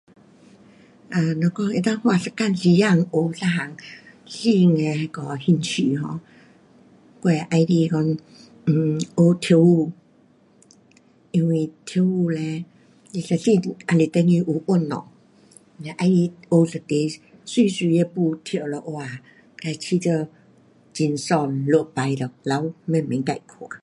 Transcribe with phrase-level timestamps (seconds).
[1.09, 3.77] um 若讲能够花一天时间学一样
[4.25, 6.15] 新的那个啊兴趣 um，
[7.21, 8.17] 我会喜欢
[8.65, 9.91] 讲学 um 跳舞。
[11.31, 12.65] 因为跳舞嘞
[13.11, 15.03] 你一身都也是等于有运动。
[15.77, 17.19] 嘞喜欢学一题
[17.63, 19.05] 美美的舞，跳了哇，
[19.63, 20.27] 也会觉得
[20.97, 23.79] 很爽，录起了留慢慢自看。